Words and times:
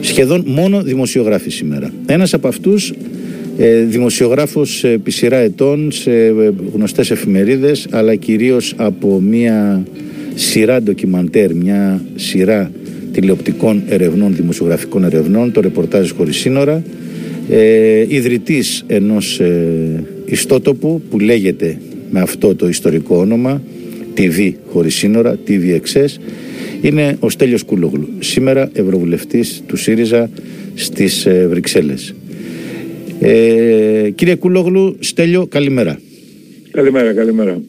Σχεδόν 0.00 0.44
μόνο 0.46 0.82
δημοσιογράφοι 0.82 1.50
σήμερα. 1.50 1.92
Ένας 2.06 2.34
από 2.34 2.48
αυτούς 2.48 2.92
ε, 3.58 3.80
δημοσιογράφος 3.80 4.84
επί 4.84 5.10
σειρά 5.10 5.36
ετών 5.36 5.92
σε 5.92 6.10
γνωστές 6.74 7.10
εφημερίδες 7.10 7.86
αλλά 7.90 8.14
κυρίως 8.14 8.74
από 8.76 9.20
μια 9.20 9.84
σειρά 10.34 10.82
ντοκιμαντέρ, 10.82 11.54
μια 11.54 12.02
σειρά 12.14 12.70
τηλεοπτικών 13.12 13.82
ερευνών, 13.88 14.34
δημοσιογραφικών 14.34 15.04
ερευνών, 15.04 15.52
το 15.52 15.60
ρεπορτάζ 15.60 16.10
χωρίς 16.10 16.36
σύνορα, 16.36 16.82
ε, 17.50 18.04
ιδρυτής 18.08 18.84
ενός 18.86 19.40
ε, 19.40 20.04
ιστότοπου 20.24 21.02
που 21.10 21.18
λέγεται 21.18 21.78
με 22.10 22.20
αυτό 22.20 22.54
το 22.54 22.68
ιστορικό 22.68 23.16
όνομα 23.16 23.62
TV 24.16 24.52
χωρίς 24.66 24.94
σύνορα, 24.94 25.38
TVXS, 25.48 26.06
είναι 26.80 27.16
ο 27.20 27.30
Στέλιος 27.30 27.62
Κούλογλου, 27.62 28.08
σήμερα 28.18 28.70
Ευρωβουλευτής 28.72 29.62
του 29.66 29.76
ΣΥΡΙΖΑ 29.76 30.30
στις 30.74 31.26
ε, 31.26 31.46
Βρυξέλλες. 31.50 32.14
Ε, 33.20 34.10
κύριε 34.14 34.34
Κούλογλου, 34.34 34.96
Στέλιο, 35.00 35.46
καλημέρα. 35.46 36.00
Καλημέρα, 36.70 37.12
καλημέρα. 37.12 37.60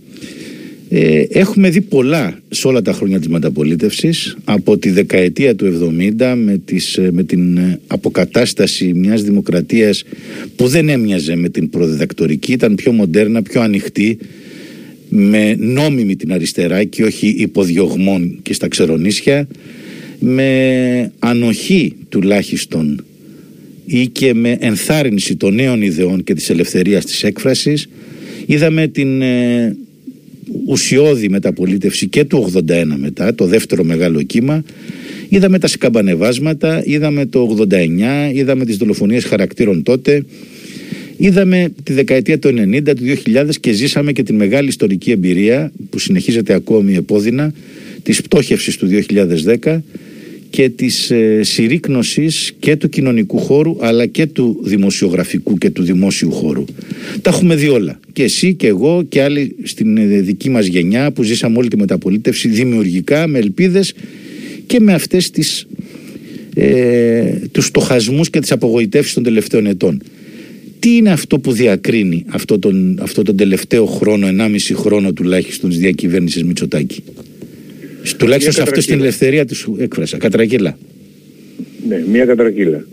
Ε, 0.91 1.23
έχουμε 1.29 1.69
δει 1.69 1.81
πολλά 1.81 2.39
σε 2.49 2.67
όλα 2.67 2.81
τα 2.81 2.93
χρόνια 2.93 3.19
της 3.19 3.27
μεταπολίτευσης 3.27 4.37
από 4.43 4.77
τη 4.77 4.89
δεκαετία 4.89 5.55
του 5.55 5.93
70 6.19 6.33
με, 6.37 6.61
τις, 6.65 6.97
ε, 6.97 7.11
με 7.11 7.23
την 7.23 7.57
ε, 7.57 7.79
αποκατάσταση 7.87 8.93
μιας 8.93 9.23
δημοκρατίας 9.23 10.03
που 10.55 10.67
δεν 10.67 10.89
έμοιαζε 10.89 11.35
με 11.35 11.49
την 11.49 11.69
προδιδακτορική 11.69 12.51
ήταν 12.51 12.75
πιο 12.75 12.91
μοντέρνα, 12.91 13.41
πιο 13.41 13.61
ανοιχτή 13.61 14.17
με 15.09 15.55
νόμιμη 15.59 16.15
την 16.15 16.33
αριστερά 16.33 16.83
και 16.83 17.03
όχι 17.03 17.27
υποδιωγμών 17.27 18.39
και 18.41 18.53
στα 18.53 18.67
ξερονίσια 18.67 19.47
με 20.19 21.11
ανοχή 21.19 21.95
τουλάχιστον 22.09 23.03
ή 23.85 24.07
και 24.07 24.33
με 24.33 24.57
ενθάρρυνση 24.59 25.35
των 25.35 25.53
νέων 25.53 25.81
ιδεών 25.81 26.23
και 26.23 26.33
της 26.33 26.49
ελευθερίας 26.49 27.05
της 27.05 27.23
έκφρασης. 27.23 27.89
Είδαμε 28.45 28.87
την 28.87 29.21
ε, 29.21 29.75
ουσιώδη 30.65 31.29
μεταπολίτευση 31.29 32.07
και 32.07 32.23
του 32.23 32.51
81 32.55 32.61
μετά, 32.97 33.35
το 33.35 33.45
δεύτερο 33.45 33.83
μεγάλο 33.83 34.21
κύμα. 34.21 34.63
Είδαμε 35.29 35.59
τα 35.59 35.67
σκαμπανεβάσματα, 35.67 36.81
είδαμε 36.85 37.25
το 37.25 37.65
89, 37.69 38.31
είδαμε 38.33 38.65
τις 38.65 38.77
δολοφονίες 38.77 39.25
χαρακτήρων 39.25 39.83
τότε 39.83 40.23
είδαμε 41.19 41.71
τη 41.83 41.93
δεκαετία 41.93 42.39
του 42.39 42.47
90, 42.47 42.83
του 42.83 43.03
2000 43.25 43.49
και 43.59 43.71
ζήσαμε 43.71 44.11
και 44.11 44.23
την 44.23 44.35
μεγάλη 44.35 44.67
ιστορική 44.67 45.11
εμπειρία 45.11 45.71
που 45.89 45.99
συνεχίζεται 45.99 46.53
ακόμη 46.53 46.95
επώδυνα 46.95 47.53
της 48.03 48.21
πτώχευσης 48.21 48.77
του 48.77 48.89
2010 49.63 49.79
και 50.49 50.69
της 50.69 51.11
ε, 51.11 51.43
συρρήκνωσης 51.43 52.53
και 52.59 52.75
του 52.75 52.89
κοινωνικού 52.89 53.37
χώρου 53.37 53.75
αλλά 53.79 54.05
και 54.05 54.25
του 54.25 54.59
δημοσιογραφικού 54.63 55.57
και 55.57 55.69
του 55.69 55.83
δημόσιου 55.83 56.31
χώρου. 56.31 56.65
Τα 57.21 57.29
έχουμε 57.29 57.55
δει 57.55 57.67
όλα. 57.67 57.99
Και 58.13 58.23
εσύ 58.23 58.53
και 58.53 58.67
εγώ 58.67 59.03
και 59.09 59.21
άλλοι 59.21 59.55
στην 59.63 59.97
ε, 59.97 60.05
δική 60.05 60.49
μας 60.49 60.65
γενιά 60.65 61.11
που 61.11 61.23
ζήσαμε 61.23 61.57
όλη 61.57 61.67
τη 61.67 61.77
μεταπολίτευση 61.77 62.47
δημιουργικά, 62.47 63.27
με 63.27 63.39
ελπίδες 63.39 63.93
και 64.65 64.79
με 64.79 64.93
αυτές 64.93 65.31
τις, 65.31 65.67
ε, 66.55 67.23
τους 67.51 67.65
στοχασμούς 67.65 68.29
και 68.29 68.39
τις 68.39 68.51
απογοητεύσεις 68.51 69.13
των 69.13 69.23
τελευταίων 69.23 69.65
ετών. 69.65 70.01
Τι 70.79 70.95
είναι 70.95 71.11
αυτό 71.11 71.39
που 71.39 71.51
διακρίνει 71.51 72.25
αυτό 72.29 72.59
τον, 72.59 72.99
αυτό 73.01 73.21
τον 73.21 73.35
τελευταίο 73.35 73.85
χρόνο, 73.85 74.27
1,5 74.27 74.57
χρόνο 74.73 75.13
τουλάχιστον 75.13 75.69
της 75.69 75.79
διακυβέρνησης 75.79 76.43
Μητσοτάκη; 76.43 77.03
Τουλάχιστον 78.17 78.53
σε 78.53 78.61
αυτή 78.61 78.85
την 78.85 78.99
ελευθερία 78.99 79.45
της 79.45 79.67
έκφρασα. 79.77 80.17
Κατρακύλα. 80.17 80.77
Ναι, 81.87 82.03
μια 82.11 82.25
κατρακύλα. 82.25 82.85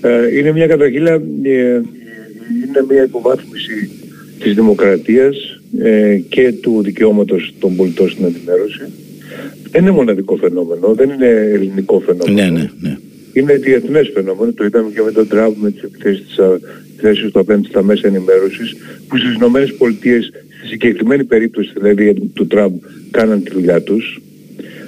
Ε, 0.00 0.38
είναι 0.38 0.52
μια 0.52 0.66
κατρακύλα, 0.66 1.12
ε, 1.12 1.20
είναι 1.42 2.84
μια 2.88 3.02
υποβάθμιση 3.04 3.90
της 4.38 4.54
δημοκρατίας 4.54 5.60
ε, 5.78 6.16
και 6.28 6.52
του 6.52 6.80
δικαιώματος 6.82 7.54
των 7.58 7.76
πολιτών 7.76 8.10
στην 8.10 8.24
αντιμέρωση. 8.24 8.80
Δεν 9.70 9.82
είναι 9.82 9.90
μοναδικό 9.90 10.36
φαινόμενο, 10.36 10.94
δεν 10.94 11.10
είναι 11.10 11.28
ελληνικό 11.52 12.00
φαινόμενο. 12.00 12.42
Ναι, 12.42 12.60
ναι, 12.60 12.70
ναι. 12.80 12.96
Είναι 13.32 13.54
διεθνές 13.54 14.10
φαινόμενο, 14.14 14.52
το 14.52 14.64
είδαμε 14.64 14.90
και 14.90 15.02
με 15.02 15.12
τον 15.12 15.28
Τραμπ 15.28 15.54
με 15.56 15.70
τις 15.70 15.82
επιθέσεις 15.82 16.24
της 16.26 16.36
θέσεις 16.96 17.30
του 17.30 17.38
απέναντι 17.38 17.68
στα 17.68 17.82
μέσα 17.82 18.06
ενημέρωσης, 18.06 18.76
που 19.08 19.16
στις 19.16 19.34
Ηνωμένες 19.34 19.74
Πολιτείες 19.74 20.30
στη 20.58 20.68
συγκεκριμένη 20.68 21.24
περίπτωση 21.24 21.72
δηλαδή 21.74 22.14
του 22.34 22.46
Τραμπ 22.46 22.74
κάναν 23.10 23.42
τη 23.42 23.50
δουλειά 23.50 23.82
τους. 23.82 24.20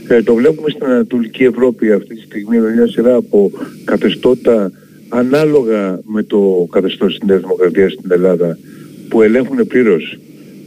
Ε, 0.08 0.22
το 0.22 0.34
βλέπουμε 0.34 0.70
στην 0.70 0.84
Ανατολική 0.84 1.44
Ευρώπη 1.44 1.92
αυτή 1.92 2.14
τη 2.14 2.20
στιγμή 2.20 2.58
με 2.58 2.72
μια 2.74 2.88
σειρά 2.88 3.14
από 3.14 3.50
καθεστώτα 3.84 4.72
ανάλογα 5.08 6.00
με 6.04 6.22
το 6.22 6.68
καθεστώς 6.72 7.18
της 7.18 7.28
Νέας 7.28 7.40
Δημοκρατίας 7.40 7.92
στην 7.92 8.10
Ελλάδα 8.12 8.58
που 9.08 9.22
ελέγχουν 9.22 9.66
πλήρως 9.66 10.18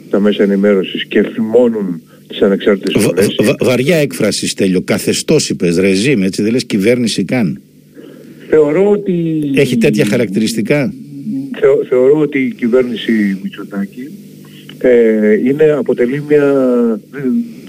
τα 0.10 0.20
μέσα 0.20 0.44
ενημέρωσης 0.44 1.06
και 1.06 1.24
φημώνουν 1.34 2.02
τις 2.28 2.42
ανεξάρτητες 2.42 3.04
φωνές. 3.04 3.36
Βα, 3.44 3.56
βαριά 3.60 3.98
έκφραση 3.98 4.48
Στέλιο, 4.48 4.82
καθεστώς 4.82 5.50
είπες, 5.50 5.78
ρεζίμ, 5.78 6.24
έτσι 6.24 6.42
δεν 6.42 6.52
λες 6.52 6.66
κυβέρνηση 6.66 7.24
καν. 7.24 7.62
Θεωρώ 8.50 8.90
ότι... 8.92 9.40
Έχει 9.56 9.78
τέτοια 9.78 10.06
χαρακτηριστικά; 10.06 10.94
θεωρώ 11.90 12.20
ότι 12.20 12.40
η 12.40 12.54
κυβέρνηση 12.54 13.40
Μητσοτάκη 13.44 14.12
ε, 14.78 15.34
είναι, 15.34 15.72
αποτελεί 15.72 16.24
μια 16.28 16.54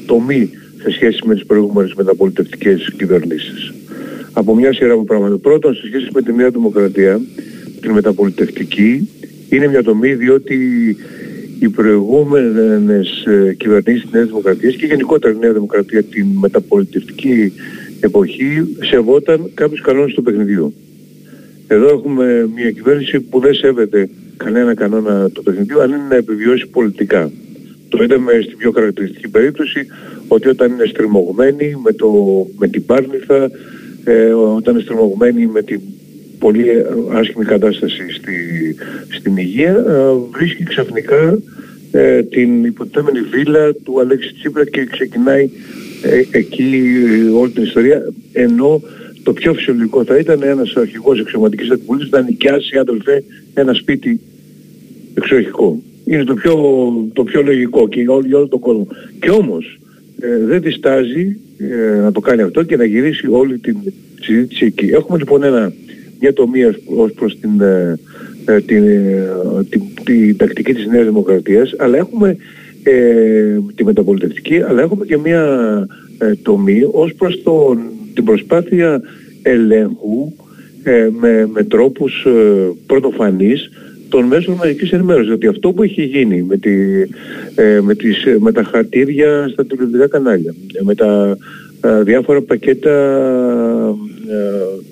τομή 0.06 0.50
σε 0.82 0.90
σχέση 0.90 1.20
με 1.24 1.34
τις 1.34 1.46
προηγούμενες 1.46 1.94
μεταπολιτευτικές 1.94 2.92
κυβερνήσεις. 2.96 3.72
Από 4.32 4.54
μια 4.54 4.72
σειρά 4.72 4.92
από 4.92 5.04
πράγματα. 5.04 5.38
Πρώτον, 5.38 5.74
σε 5.74 5.86
σχέση 5.86 6.08
με 6.12 6.22
τη 6.22 6.32
Νέα 6.32 6.50
Δημοκρατία, 6.50 7.20
την 7.80 7.90
μεταπολιτευτική, 7.90 9.08
είναι 9.48 9.68
μια 9.68 9.82
τομή 9.82 10.14
διότι 10.14 10.56
οι 11.58 11.68
προηγούμενες 11.68 13.24
ε, 13.26 13.54
κυβερνήσεις 13.54 14.02
της 14.02 14.12
Νέας 14.12 14.26
Δημοκρατίας 14.26 14.74
και 14.74 14.86
γενικότερα 14.86 15.34
η 15.34 15.38
Νέα 15.38 15.52
Δημοκρατία 15.52 16.02
την 16.02 16.26
μεταπολιτευτική 16.26 17.52
εποχή 18.00 18.76
σεβόταν 18.80 19.50
κάποιους 19.54 19.80
κανόνες 19.80 20.14
του 20.14 20.22
παιχνιδιού. 20.22 20.74
Εδώ 21.66 21.88
έχουμε 21.88 22.48
μια 22.54 22.70
κυβέρνηση 22.70 23.20
που 23.20 23.40
δεν 23.40 23.54
σέβεται 23.54 24.08
κανένα 24.36 24.74
κανόνα 24.74 25.30
του 25.30 25.42
παιχνιδιού 25.42 25.80
αν 25.80 25.88
είναι 25.88 26.06
να 26.08 26.16
επιβιώσει 26.16 26.66
πολιτικά. 26.66 27.30
Το 27.88 28.02
είδαμε 28.02 28.32
στην 28.42 28.56
πιο 28.56 28.70
χαρακτηριστική 28.70 29.28
περίπτωση 29.28 29.86
ότι 30.28 30.48
όταν 30.48 30.72
είναι 30.72 30.84
στριμωγμένη 30.84 31.76
με, 31.82 31.92
το, 31.92 32.10
με 32.58 32.68
την 32.68 32.84
Πάρνηθα, 32.84 33.50
ε, 34.04 34.32
όταν 34.32 34.74
είναι 34.74 34.82
στριμωγμένη 34.82 35.46
με 35.46 35.62
την 35.62 35.80
πολύ 36.38 36.64
άσχημη 37.12 37.44
κατάσταση 37.44 38.10
στη, 38.10 38.34
στην 39.08 39.36
υγεία, 39.36 39.84
ε, 39.88 39.92
βρίσκει 40.30 40.62
ξαφνικά 40.64 41.38
ε, 41.90 42.22
την 42.22 42.64
υποτέμενη 42.64 43.20
βίλα 43.20 43.74
του 43.74 44.00
Αλέξη 44.00 44.34
Τσίπρα 44.34 44.64
και 44.64 44.84
ξεκινάει 44.84 45.50
ε, 46.02 46.22
εκεί 46.30 46.82
όλη 47.34 47.50
την 47.50 47.62
ιστορία, 47.62 48.12
ενώ 48.32 48.82
το 49.22 49.32
πιο 49.32 49.54
φυσιολογικό 49.54 50.04
θα 50.04 50.18
ήταν 50.18 50.42
ένας 50.42 50.76
αρχηγός 50.76 51.20
εξωματικής 51.20 51.70
αντιπολίτευσης 51.70 52.18
να 52.18 52.22
νοικιάσει, 52.22 52.78
αδελφέ, 52.78 53.24
ένα 53.54 53.72
σπίτι 53.72 54.20
εξοχικό. 55.14 55.82
Είναι 56.04 56.24
το 56.24 56.34
πιο, 56.34 56.54
το 57.12 57.24
πιο 57.24 57.42
λογικό 57.42 57.88
και 57.88 58.00
για 58.00 58.12
όλο, 58.12 58.26
για 58.26 58.36
όλο 58.36 58.48
τον 58.48 58.60
κόσμο. 58.60 58.86
Και 59.20 59.30
όμως 59.30 59.78
ε, 60.20 60.38
δεν 60.44 60.60
διστάζει 60.60 61.36
ε, 61.58 62.00
να 62.00 62.12
το 62.12 62.20
κάνει 62.20 62.42
αυτό 62.42 62.62
και 62.62 62.76
να 62.76 62.84
γυρίσει 62.84 63.26
όλη 63.30 63.58
την 63.58 63.76
συζήτηση 64.20 64.64
εκεί. 64.64 64.86
Έχουμε 64.86 65.18
λοιπόν 65.18 65.42
ένα, 65.42 65.72
μια 66.20 66.32
τομία 66.32 66.78
ως 66.84 67.12
προς 67.12 67.38
την, 67.38 67.60
ε, 67.60 67.98
ε 68.44 68.60
την, 68.60 68.86
ε, 68.88 69.28
την, 69.68 69.82
την, 70.04 70.36
τακτική 70.36 70.74
της 70.74 70.86
Νέας 70.86 71.04
Δημοκρατίας, 71.04 71.74
αλλά 71.78 71.96
έχουμε 71.96 72.36
τη 73.74 73.84
μεταπολιτευτική, 73.84 74.62
αλλά 74.62 74.82
έχουμε 74.82 75.04
και 75.04 75.16
μια 75.16 75.86
τομή 76.42 76.82
ως 76.90 77.14
προς 77.14 77.42
τον, 77.42 77.78
την 78.14 78.24
προσπάθεια 78.24 79.00
ελέγχου 79.42 80.32
με, 81.20 81.46
με 81.52 81.64
τρόπους 81.64 82.26
πρωτοφανείς 82.86 83.70
των 84.08 84.24
μέσων 84.24 84.54
μαζικής 84.54 84.92
ενημέρωσης. 84.92 85.26
Διότι 85.26 85.46
αυτό 85.46 85.72
που 85.72 85.82
έχει 85.82 86.02
γίνει 86.02 86.42
με, 86.42 86.56
τη, 86.56 86.70
ε, 87.54 87.80
με, 87.80 87.94
τις, 87.94 88.24
με 88.38 88.52
τα 88.52 88.62
χαρτίρια 88.62 89.48
στα 89.52 89.66
τηλεοπτικά 89.66 90.08
κανάλια, 90.08 90.54
με 90.82 90.94
τα 90.94 91.30
ε, 91.30 91.36
διάφορα 92.02 92.42
πακέτα 92.42 92.90
ε, 94.28 94.34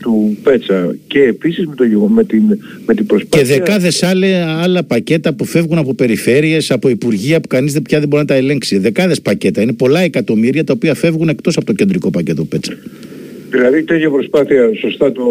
του 0.03 0.37
Πέτσα 0.43 0.97
και 1.07 1.23
επίσης 1.23 1.67
με, 1.67 1.75
το, 1.75 1.85
με, 2.09 2.25
την, 2.25 2.43
με 2.87 2.95
την 2.95 3.07
προσπάθεια... 3.07 3.47
Και 3.47 3.59
δεκάδες 3.59 4.03
άλλα, 4.03 4.61
άλλα 4.63 4.85
πακέτα 4.85 5.35
που 5.35 5.45
φεύγουν 5.45 5.79
από 5.79 5.95
περιφέρειες, 5.95 6.71
από 6.71 6.89
υπουργεία 6.89 7.41
που 7.41 7.49
κανείς 7.49 7.83
πια 7.83 7.99
δεν 7.99 8.09
μπορεί 8.09 8.23
να 8.23 8.29
τα 8.29 8.35
ελέγξει. 8.35 8.79
Δεκάδες 8.79 9.21
πακέτα. 9.21 9.63
Είναι 9.63 9.73
πολλά 9.73 10.01
εκατομμύρια 10.01 10.65
τα 10.65 10.73
οποία 10.73 10.95
φεύγουν 10.95 11.29
εκτός 11.29 11.57
από 11.57 11.67
το 11.67 11.73
κεντρικό 11.73 12.11
πακέτο 12.11 12.45
Πέτσα. 12.45 12.73
Δηλαδή 13.51 13.83
τέτοια 13.83 14.11
προσπάθεια, 14.11 14.71
σωστά 14.81 15.13
το 15.13 15.23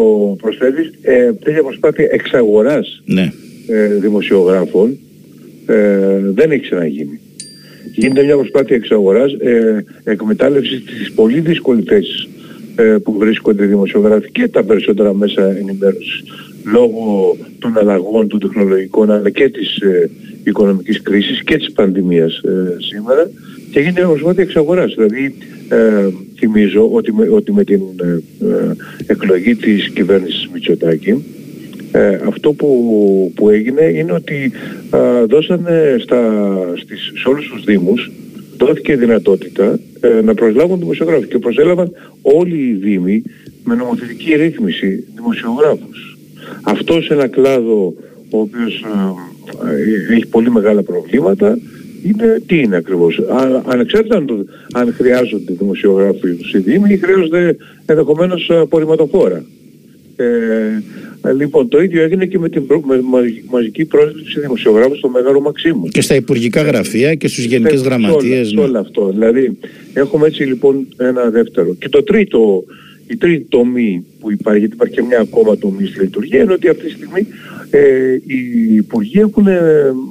προσθέτεις, 0.42 0.92
ε, 1.02 1.34
τέτοια 1.34 1.64
προσπάθεια 1.64 2.08
εξαγοράς 2.12 3.02
ναι 3.06 3.32
ε, 3.68 3.88
δημοσιογράφων 3.88 4.98
ε, 5.66 6.20
δεν 6.34 6.52
έχει 6.52 6.62
ξαναγίνει. 6.62 7.20
Γίνεται 7.92 8.24
μια 8.24 8.36
προσπάθεια 8.36 8.76
εξαγοράς, 8.76 9.34
ε, 9.34 9.86
εκμετάλλευσης 10.04 10.84
της 10.86 11.12
πολύ 11.12 11.40
δύσκολη 11.40 11.82
θέση 11.82 12.28
ε, 12.76 12.84
που 12.84 13.18
βρίσκονται 13.18 13.66
δημοσιογράφοι 13.66 14.32
και 14.32 14.48
τα 14.48 14.64
περισσότερα 14.64 15.14
μέσα 15.14 15.58
ενημέρωσης 15.58 16.24
λόγω 16.66 17.38
των 17.60 17.78
αλλαγών 17.78 18.28
των 18.28 18.40
τεχνολογικών 18.40 19.12
αλλά 19.12 19.30
και 19.30 19.50
της 19.50 19.78
ε, 19.78 20.10
οικονομικής 20.44 21.02
κρίσης 21.02 21.44
και 21.44 21.58
της 21.58 21.72
πανδημίας 21.72 22.38
ε, 22.38 22.78
σήμερα 22.80 23.30
και 23.72 23.80
γίνεται 23.80 24.06
προσπάθεια 24.06 24.44
εξαγοράς. 24.44 24.94
Δηλαδή 24.96 25.36
ε, 25.70 26.08
θυμίζω 26.38 26.90
ότι 26.92 27.14
με, 27.14 27.30
ότι 27.30 27.54
με 27.54 27.64
την 27.64 27.82
εκλογή 29.08 29.56
της 29.56 29.90
κυβέρνησης 29.90 30.50
Μητσοτάκη 30.54 31.24
αυτό 32.28 32.54
που, 32.54 33.32
που 33.36 33.50
έγινε 33.50 33.84
είναι 33.84 34.12
ότι 34.12 34.52
δώσανε 35.28 35.96
στα, 36.00 36.22
στις, 36.76 37.12
σε 37.22 37.30
όλους 37.30 37.48
τους 37.48 37.64
Δήμους 37.64 38.12
δόθηκε 38.58 38.96
δυνατότητα 38.96 39.80
ε, 40.00 40.22
να 40.22 40.34
προσλάβουν 40.34 40.80
δημοσιογράφους 40.80 41.28
και 41.28 41.38
προσέλαβαν 41.38 41.92
όλοι 42.22 42.58
οι 42.58 42.74
Δήμοι 42.74 43.24
με 43.64 43.76
νομοθετική 43.76 44.36
ρύθμιση 44.36 45.04
δημοσιογράφους. 45.16 46.18
Αυτό 46.62 47.02
σε 47.02 47.14
ένα 47.14 47.28
κλάδο 47.28 47.94
ο 48.30 48.40
οποίος 48.40 48.86
ε, 49.68 50.12
ε, 50.12 50.16
έχει 50.16 50.28
πολύ 50.28 50.52
μεγάλα 50.52 50.84
προβλήματα 50.84 51.58
είναι, 52.04 52.42
τι 52.46 52.60
είναι 52.60 52.76
ακριβώς. 52.76 53.20
Α, 53.20 53.62
ανεξάρτητα 53.66 54.16
αν, 54.18 54.50
αν 54.74 54.94
χρειάζονται 54.94 55.54
δημοσιογράφοι 55.54 56.30
οι 56.54 56.58
Δήμοι 56.58 56.94
ή 56.94 56.98
χρειάζονται 56.98 57.56
ενδεχομένως 57.86 58.50
απορριμματοφόρα. 58.52 59.44
Ε, 60.16 60.26
ε, 60.26 60.84
λοιπόν, 61.34 61.68
το 61.68 61.82
ίδιο 61.82 62.04
έγινε 62.04 62.26
και 62.26 62.40
με 62.40 62.50
την 62.50 62.64
με 62.86 63.02
μαζική 63.50 63.86
πρόσληψη 63.86 64.40
δημοσιογράφων 64.40 64.98
στο 64.98 65.10
Μέγαρο 65.10 65.40
Μαξίμου. 65.42 65.88
Και 65.88 66.02
στα 66.02 66.16
υπουργικά 66.16 66.62
γραφεία 66.62 67.16
και 67.16 67.28
στους 67.28 67.44
γενικές 67.44 67.82
γραμματείες. 67.82 68.52
Ναι. 68.52 68.62
Όλο 68.62 68.80
αυτό. 68.80 69.10
Δηλαδή, 69.10 69.58
έχουμε 69.94 70.28
έτσι 70.28 70.44
λοιπόν 70.44 70.88
ένα 70.98 71.30
δεύτερο. 71.30 71.74
Και 71.74 71.90
το 71.90 72.04
τρίτο, 72.04 72.64
η 73.08 73.18
τρίτη 73.18 73.46
τομή 73.50 74.06
που 74.20 74.32
υπάρχει, 74.32 74.60
γιατί 74.60 74.74
υπάρχει 74.74 74.94
και 74.94 75.02
μια 75.02 75.20
ακόμα 75.20 75.58
τομή 75.58 75.86
στη 75.86 76.00
λειτουργία, 76.00 76.42
είναι 76.42 76.54
ότι 76.54 76.68
αυτή 76.68 76.84
τη 76.84 76.92
στιγμή 76.92 77.28
ε, 77.70 78.14
οι 78.26 78.76
υπουργοί 78.76 79.20
έχουν 79.20 79.48
ε, 79.48 79.62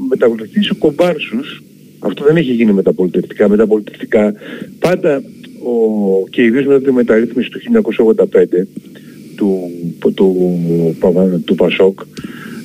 μεταβληθεί 0.08 0.62
σε 0.62 0.74
κομπάρσους. 0.78 1.62
Αυτό 1.98 2.24
δεν 2.24 2.36
έχει 2.36 2.52
γίνει 2.52 2.72
μεταπολιτευτικά. 2.72 3.48
Μεταπολιτευτικά 3.48 4.34
πάντα 4.78 5.22
ο, 5.64 6.28
και 6.30 6.42
ιδίως 6.42 6.66
μετά 6.66 6.80
τη 6.80 6.92
μεταρρύθμιση 6.92 7.50
του 7.50 7.60
1985 8.16 8.44
του, 9.36 9.70
του, 10.14 10.14
του 11.44 11.54
Πασόκ 11.54 12.00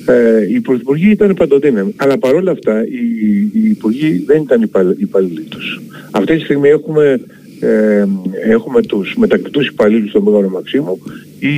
ε, 0.06 0.46
οι 0.52 0.60
πρωθυπουργοί 0.60 1.10
ήταν 1.10 1.34
παντοδύναμοι. 1.34 1.94
Αλλά 1.96 2.18
παρόλα 2.18 2.50
αυτά 2.50 2.84
οι, 2.84 3.04
οι 3.52 3.68
υπουργοί 3.68 4.24
δεν 4.26 4.42
ήταν 4.42 4.70
υπαλλήλοι 4.96 5.42
τους. 5.42 5.80
Αυτή 6.10 6.36
τη 6.36 6.42
στιγμή 6.42 6.68
έχουμε, 6.68 7.20
ε, 7.60 8.04
έχουμε 8.50 8.82
τους 8.82 9.14
μετακτητούς 9.16 9.68
υπαλλήλους 9.68 10.10
στον 10.10 10.22
Μεγάλο 10.22 10.48
Μαξίμου 10.48 10.98
ή 11.38 11.54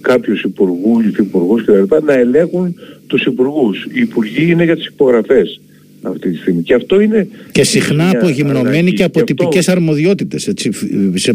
κάποιους 0.00 0.42
υπουργούς, 0.42 1.04
υφυπουργούς 1.04 1.64
κλπ. 1.64 2.02
να 2.02 2.12
ελέγχουν 2.12 2.74
τους 3.06 3.24
υπουργούς. 3.24 3.84
Οι 3.84 4.00
υπουργοί 4.00 4.50
είναι 4.50 4.64
για 4.64 4.76
τις 4.76 4.86
υπογραφές 4.86 5.60
αυτή 6.10 6.30
τη 6.30 6.36
στιγμή. 6.36 6.62
Και 6.62 6.74
αυτό 6.74 7.00
είναι. 7.00 7.28
Και 7.52 7.64
συχνά 7.64 8.10
απογυμνωμένοι 8.10 8.92
και 8.92 9.04
από 9.04 9.24
τυπικέ 9.24 9.58
αυτό... 9.58 9.72
αρμοδιότητες. 9.72 10.52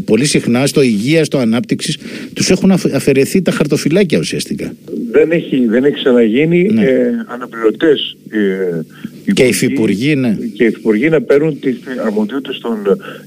Πολύ 0.05 0.25
συχνά 0.25 0.67
στο 0.67 0.81
υγείας, 0.81 1.25
στο 1.25 1.37
ανάπτυξης, 1.37 1.97
τους 2.33 2.49
έχουν 2.49 2.71
αφαιρεθεί 2.71 3.41
τα 3.41 3.51
χαρτοφυλάκια 3.51 4.19
ουσιαστικά. 4.19 4.73
Δεν 5.11 5.31
έχει, 5.31 5.65
δεν 5.65 5.83
έχει 5.83 5.95
ξαναγίνει 5.95 6.69
ναι. 6.73 6.83
ε, 6.83 7.09
αναπληρωτές. 7.27 8.17
Ε, 8.29 9.31
και 9.33 9.43
οι 9.43 9.47
υφυπουργοί, 9.47 10.15
ναι. 10.15 10.37
Και 10.53 10.63
οι 10.63 10.67
υφυπουργοί 10.67 11.09
να 11.09 11.21
παίρνουν 11.21 11.59
τις 11.59 11.77
αρμοδιότητες 12.05 12.59
των 12.59 12.77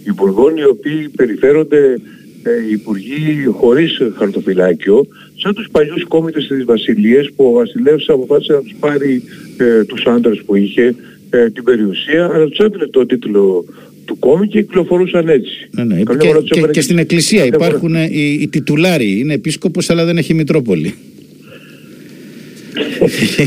υπουργών 0.04 0.56
οι 0.56 0.64
οποίοι 0.64 1.08
περιφέρονται 1.16 1.96
ε, 2.42 2.72
υπουργοί 2.72 3.44
χωρίς 3.50 4.00
χαρτοφυλάκιο 4.16 5.06
σαν 5.36 5.54
τους 5.54 5.68
παλιούς 5.70 6.04
κόμιτες 6.04 6.46
της 6.46 6.64
Βασιλείας 6.64 7.30
που 7.36 7.44
ο 7.44 7.50
Βασιλεύς 7.50 8.08
αποφάσισε 8.08 8.52
να 8.52 8.60
τους 8.60 8.74
πάρει 8.80 9.22
ε, 9.56 9.84
τους 9.84 10.06
άντρες 10.06 10.42
που 10.46 10.56
είχε 10.56 10.94
ε, 11.34 11.50
την 11.50 11.64
περιουσία, 11.64 12.30
αλλά 12.34 12.46
τους 12.46 12.58
έπαιρνε 12.58 12.86
το 12.86 13.06
τίτλο 13.06 13.64
του 14.04 14.18
κόμι 14.18 14.48
και 14.48 14.62
κυκλοφορούν 14.62 15.08
έτσι. 15.28 15.68
Ναι, 15.70 15.84
ναι. 15.84 15.96
Και, 15.96 16.28
και, 16.44 16.66
και, 16.70 16.80
στην 16.80 16.98
εκκλησία 16.98 17.44
υπάρχουν 17.44 17.94
οι, 17.94 18.38
οι 18.40 18.48
τιτουλάροι, 18.48 19.18
είναι 19.18 19.34
επίσκοπος 19.34 19.90
αλλά 19.90 20.04
δεν 20.04 20.18
έχει 20.18 20.34
μητρόπολη. 20.34 20.94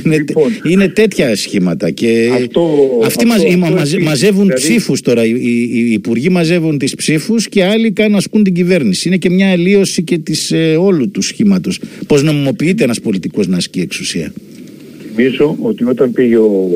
είναι, 0.04 0.18
λοιπόν, 0.18 0.52
είναι 0.64 0.88
τέτοια 0.88 1.36
σχήματα 1.36 1.92
και 1.92 2.30
αυτό, 2.34 2.70
αυτοί 3.04 3.26
αυτό, 3.32 3.48
αυτό 3.78 4.00
μαζεύουν 4.00 4.44
δηλαδή... 4.44 4.54
ψήφους 4.54 5.02
τώρα 5.02 5.26
οι, 5.26 5.30
οι, 5.30 5.70
οι, 5.74 5.92
υπουργοί 5.92 6.30
μαζεύουν 6.30 6.78
τις 6.78 6.96
ψήφους 6.96 7.50
και 7.50 7.64
άλλοι 7.64 7.92
κάνουν 7.92 8.16
ασκούν 8.16 8.44
την 8.44 8.54
κυβέρνηση 8.54 9.08
είναι 9.08 9.18
και 9.18 9.30
μια 9.30 9.52
αλλίωση 9.52 10.04
και 10.04 10.18
της 10.18 10.52
ε, 10.52 10.76
όλου 10.80 11.12
του 11.12 11.22
σχήματος 11.22 11.80
πως 12.08 12.24
νομιμοποιείται 12.24 12.84
ένας 12.84 13.00
πολιτικός 13.00 13.48
να 13.48 13.58
ασκεί 13.58 13.80
εξουσία; 13.80 14.34
Θυμίζω 15.16 15.58
ότι 15.62 15.84
όταν 15.84 16.12
πήγε 16.12 16.38
ο, 16.38 16.70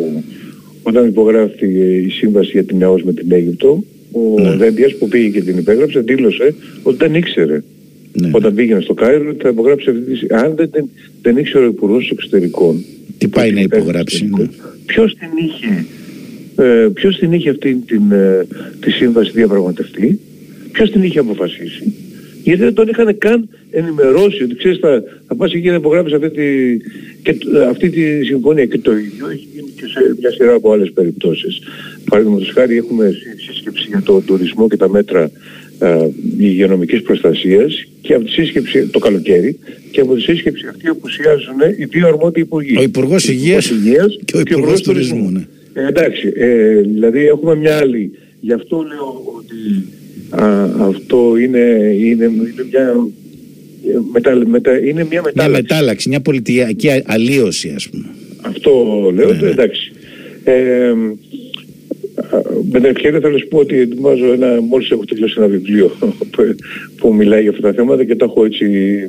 όταν 0.84 1.08
υπογράφει 1.08 1.68
η 2.06 2.10
σύμβαση 2.10 2.50
για 2.52 2.64
την 2.64 2.82
ΕΟΣ 2.82 3.04
με 3.04 3.14
την 3.14 3.32
Αίγυπτο, 3.32 3.84
ο 4.12 4.42
ναι. 4.42 4.56
Δέντιας 4.56 4.96
που 4.96 5.08
πήγε 5.08 5.30
και 5.30 5.42
την 5.42 5.58
υπέγραψε 5.58 6.00
δήλωσε 6.00 6.56
ότι 6.84 6.98
δεν 6.98 7.16
ήξερε 7.16 7.64
ναι. 8.14 8.30
όταν 8.32 8.54
πήγαινε 8.54 8.82
στο 8.82 8.94
Κάιρο 8.94 9.30
ότι 9.30 9.42
θα 9.42 9.50
υπογράψει 9.50 9.90
αυτή 9.90 10.02
τη 10.02 10.34
Αν 10.34 10.56
δεν, 10.56 10.70
δεν, 10.72 10.90
δεν 11.22 11.38
ήξερε 11.38 11.66
ο 11.66 11.68
Υπουργός 11.68 12.10
Εξωτερικών 12.10 12.86
τι 13.20 13.28
πάει 13.28 13.52
να 13.52 13.62
υπογράψει. 13.62 14.30
Ναι. 14.38 14.48
Ποιος 14.86 15.16
την 15.16 15.30
είχε, 15.46 15.86
ε, 16.56 16.88
ποιος 16.94 17.18
την 17.18 17.34
είχε 17.34 17.50
αυτή 17.50 17.76
την, 17.76 18.12
ε, 18.12 18.48
τη 18.80 18.92
σύμβαση 18.92 19.32
διαπραγματευτεί, 19.32 20.20
ποιος 20.72 20.92
την 20.92 21.04
είχε 21.04 21.20
αποφασίσει; 21.20 21.94
Γιατί 22.44 22.64
δεν 22.64 22.74
τον 22.74 22.88
είχαν 22.88 23.18
καν 23.18 23.50
ενημερώσει 23.72 24.44
ότι 24.44 24.56
ξέρεις 24.56 24.78
θα, 24.78 25.04
θα 25.28 25.36
πας 25.36 25.54
εκεί 25.54 25.68
να 25.68 25.76
υπογράψεις 25.76 26.16
αυτή 26.16 26.30
τη, 26.30 26.78
και, 27.22 27.38
αυτή 27.70 27.90
τη 27.90 28.26
συμφωνία. 28.26 28.66
Και 28.66 28.78
το 28.78 28.98
ίδιο 28.98 29.30
έχει 29.30 29.48
γίνει 29.54 29.69
και 29.80 29.86
σε 29.86 30.16
μια 30.20 30.32
σειρά 30.32 30.54
από 30.54 30.72
άλλες 30.72 30.92
περιπτώσεις. 30.92 31.60
Παραδείγματος 32.10 32.52
χάρη 32.54 32.78
έχουμε 32.78 33.12
σύσκεψη 33.50 33.86
για 33.88 34.02
τον 34.02 34.26
τουρισμό 34.26 34.68
και 34.68 34.78
τα 34.78 34.90
μέτρα 34.90 35.32
α, 35.80 35.90
υγειονομικής 36.38 37.02
προστασίας 37.02 37.86
και 38.02 38.14
από 38.14 38.26
τη 38.26 38.32
σύσκεψη 38.32 38.88
το 38.88 39.00
καλοκαίρι 39.00 39.60
και 39.92 40.02
από 40.02 40.16
τη 40.16 40.22
σύσκεψη 40.22 40.68
αυτή 40.68 40.88
απουσιάζουν 40.88 41.60
οι 41.78 41.86
δύο 41.86 42.08
αρμόδιοι 42.08 42.42
υπουργοί. 42.42 42.78
Ο 42.78 42.82
Υπουργός 42.82 43.28
Υγείας, 43.28 43.70
Υγείας 43.70 44.20
και 44.26 44.38
ο 44.38 44.40
Υπουργός 44.40 44.82
Τουρισμού. 44.82 45.30
Ναι. 45.32 45.48
Ε, 45.74 45.88
εντάξει, 45.88 46.34
ε, 46.36 46.82
δηλαδή 46.82 47.28
έχουμε 47.28 47.56
μια 47.56 47.78
άλλη. 47.78 48.12
Γι' 48.40 48.54
αυτό 48.54 48.86
λέω 48.88 49.24
ότι 49.38 49.86
α, 50.30 50.64
αυτό 50.88 51.38
είναι, 51.38 51.94
είναι, 51.98 52.26
είναι 52.26 52.66
μια 52.72 53.08
μετα, 54.12 54.36
μετα, 54.48 54.80
είναι 54.80 55.06
μια 55.10 55.22
μετάλλαξη. 55.22 55.34
Μια 55.36 55.50
μετάλλαξη, 55.50 56.10
μια 56.10 56.20
πολιτική 56.20 56.90
αλλίωση 57.06 57.74
ας 57.76 57.90
πούμε. 57.90 58.06
Αυτό 58.42 58.72
λέω, 59.16 59.32
ναι, 59.32 59.40
ναι. 59.42 59.50
εντάξει. 59.50 59.92
Ε, 60.44 60.94
με 62.72 62.80
την 62.80 62.90
ευκαιρία 62.90 63.20
θέλω 63.20 63.34
να 63.34 63.40
σου 63.40 63.48
πω 63.48 63.58
ότι 63.58 63.80
ετοιμάζω 63.80 64.32
ένα, 64.34 64.62
μόλις 64.62 64.92
έχω 64.92 65.06
τελειώσει 65.06 65.36
ένα 65.38 65.48
βιβλίο 65.48 65.92
που 66.98 67.14
μιλάει 67.14 67.42
για 67.42 67.50
αυτά 67.50 67.62
τα 67.62 67.74
θέματα 67.74 68.04
και 68.04 68.16
τα 68.16 68.26
έχω 68.26 68.46
έτσι 68.46 68.66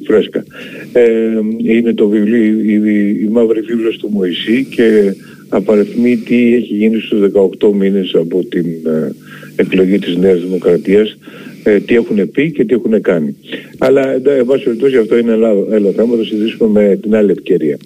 φρέσκα. 0.06 0.44
Ε, 0.92 1.30
είναι 1.64 1.94
το 1.94 2.08
βιβλίο, 2.08 2.42
η, 2.42 3.18
η 3.22 3.28
μαύρη 3.30 3.60
βίβλος 3.60 3.96
του 3.96 4.08
Μωυσή 4.10 4.66
και 4.70 5.14
απαριθμεί 5.48 6.16
τι 6.16 6.54
έχει 6.54 6.74
γίνει 6.74 7.00
στους 7.00 7.20
18 7.60 7.72
μήνες 7.72 8.14
από 8.14 8.44
την 8.44 8.66
ε, 8.86 9.12
εκλογή 9.56 9.98
της 9.98 10.16
Νέας 10.16 10.40
Δημοκρατίας 10.40 11.18
ε, 11.62 11.80
τι 11.80 11.94
έχουν 11.94 12.30
πει 12.30 12.52
και 12.52 12.64
τι 12.64 12.74
έχουν 12.74 13.00
κάνει. 13.00 13.36
Αλλά 13.78 14.12
εν 14.12 14.44
πάση 14.46 14.64
περιπτώσει 14.64 14.96
αυτό 14.96 15.18
είναι 15.18 15.32
ένα 15.32 15.48
άλλο 15.48 15.92
θέμα, 15.96 16.16
το 16.16 16.24
συζητήσουμε 16.24 16.80
με 16.80 16.96
την 16.96 17.14
άλλη 17.14 17.30
ευκαιρία. 17.30 17.76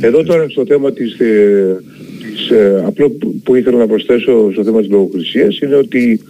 Εδώ 0.00 0.22
τώρα 0.22 0.48
στο 0.48 0.66
θέμα 0.66 0.92
της, 0.92 1.18
ε, 1.18 1.76
της 2.34 2.50
ε, 2.50 2.82
απλό 2.86 3.16
που 3.44 3.54
ήθελα 3.54 3.78
να 3.78 3.86
προσθέσω 3.86 4.52
στο 4.52 4.64
θέμα 4.64 4.80
της 4.80 4.90
λογοκρισίας 4.90 5.58
είναι 5.58 5.74
ότι 5.74 6.20